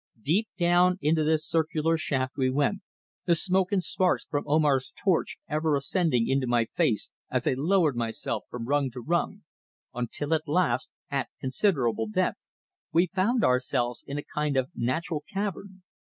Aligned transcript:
Deep 0.19 0.47
down 0.57 0.97
into 0.99 1.23
this 1.23 1.47
circular 1.47 1.95
shaft 1.95 2.35
we 2.35 2.49
went, 2.49 2.81
the 3.25 3.35
smoke 3.35 3.71
and 3.71 3.83
sparks 3.83 4.25
from 4.25 4.43
Omar's 4.47 4.91
torch 4.97 5.37
ever 5.47 5.75
ascending 5.75 6.27
into 6.27 6.47
my 6.47 6.65
face 6.65 7.11
as 7.29 7.45
I 7.45 7.53
lowered 7.55 7.95
myself 7.95 8.45
from 8.49 8.65
rung 8.67 8.89
to 8.93 8.99
rung, 8.99 9.43
until 9.93 10.33
at 10.33 10.47
last, 10.47 10.89
at 11.11 11.29
considerable 11.39 12.07
depth, 12.07 12.39
we 12.91 13.11
found 13.13 13.43
ourselves 13.43 14.03
in 14.07 14.17
a 14.17 14.23
kind 14.23 14.57
of 14.57 14.71
natural 14.73 15.23
cavern. 15.31 15.83